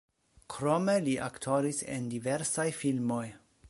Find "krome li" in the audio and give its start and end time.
0.53-1.13